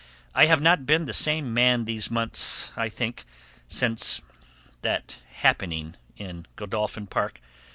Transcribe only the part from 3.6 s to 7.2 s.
since that happening in Godolphin